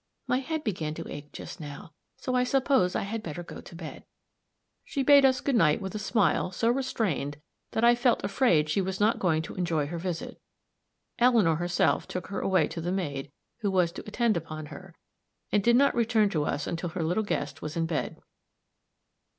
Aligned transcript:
My 0.25 0.39
head 0.39 0.63
began 0.63 0.95
to 0.95 1.07
ache 1.07 1.31
just 1.31 1.59
now 1.59 1.93
so 2.17 2.33
I 2.33 2.43
suppose 2.43 2.95
I 2.95 3.03
had 3.03 3.21
better 3.21 3.43
go 3.43 3.61
to 3.61 3.75
bed." 3.75 4.03
She 4.83 5.03
bade 5.03 5.25
us 5.25 5.41
good 5.41 5.55
night 5.55 5.79
with 5.79 5.93
a 5.93 5.99
smile 5.99 6.49
so 6.51 6.69
restrained 6.71 7.39
that 7.73 7.83
I 7.83 7.93
felt 7.93 8.23
afraid 8.23 8.67
she 8.67 8.81
was 8.81 8.99
not 8.99 9.19
going 9.19 9.43
to 9.43 9.53
enjoy 9.53 9.85
her 9.85 9.99
visit. 9.99 10.41
Eleanor 11.19 11.57
herself 11.57 12.07
took 12.07 12.29
her 12.29 12.39
away 12.39 12.67
to 12.69 12.81
the 12.81 12.91
maid 12.91 13.31
who 13.59 13.69
was 13.69 13.91
to 13.91 14.03
attend 14.07 14.35
upon 14.35 14.65
her, 14.73 14.95
and 15.51 15.61
did 15.63 15.75
not 15.75 15.93
return 15.93 16.31
to 16.31 16.45
us 16.45 16.65
until 16.65 16.89
her 16.89 17.03
little 17.03 17.21
guest 17.23 17.61
was 17.61 17.77
in 17.77 17.85
bed. 17.85 18.19